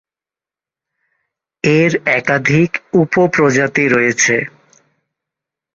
[1.63, 4.35] এর একাধিক উপপ্রজাতি রয়েছে।